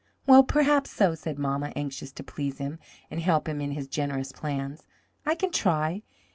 "Well, 0.25 0.41
perhaps 0.43 0.89
so," 0.89 1.13
said 1.13 1.37
mamma, 1.37 1.71
anxious 1.75 2.11
to 2.13 2.23
please 2.23 2.57
him 2.57 2.79
and 3.11 3.21
help 3.21 3.47
him 3.47 3.61
in 3.61 3.69
his 3.73 3.87
generous 3.87 4.31
plans. 4.31 4.87
"I 5.27 5.35
can 5.35 5.51
try. 5.51 6.01